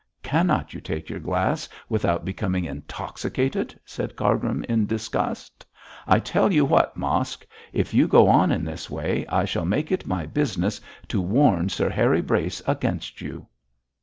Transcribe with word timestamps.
'Cannot 0.23 0.73
you 0.73 0.81
take 0.81 1.11
your 1.11 1.19
glass 1.19 1.69
without 1.87 2.25
becoming 2.25 2.65
intoxicated?' 2.65 3.79
said 3.85 4.15
Cargrim, 4.15 4.63
in 4.67 4.87
disgust. 4.87 5.63
'I 6.07 6.19
tell 6.21 6.51
you 6.51 6.65
what, 6.65 6.97
Mosk, 6.97 7.45
if 7.71 7.93
you 7.93 8.07
go 8.07 8.27
on 8.27 8.51
in 8.51 8.65
this 8.65 8.89
way, 8.89 9.27
I 9.29 9.45
shall 9.45 9.63
make 9.63 9.91
it 9.91 10.07
my 10.07 10.25
business 10.25 10.81
to 11.09 11.21
warn 11.21 11.69
Sir 11.69 11.91
Harry 11.91 12.21
Brace 12.21 12.63
against 12.65 13.21
you.' 13.21 13.45